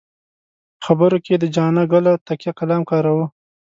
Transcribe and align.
په 0.73 0.79
خبرو 0.85 1.17
کې 1.25 1.31
یې 1.33 1.37
د 1.41 1.45
جانه 1.55 1.83
ګله 1.91 2.11
تکیه 2.27 2.51
کلام 2.59 2.81
کاراوه. 2.89 3.25